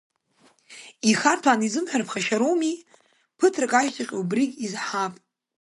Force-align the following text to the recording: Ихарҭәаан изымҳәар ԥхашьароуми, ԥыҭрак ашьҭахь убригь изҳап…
Ихарҭәаан 1.09 1.61
изымҳәар 1.67 2.03
ԥхашьароуми, 2.07 2.75
ԥыҭрак 3.37 3.73
ашьҭахь 3.79 4.13
убригь 4.19 4.55
изҳап… 4.65 5.13